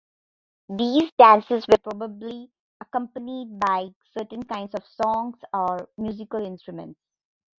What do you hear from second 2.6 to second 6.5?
accompanied by certain kinds of songs or musical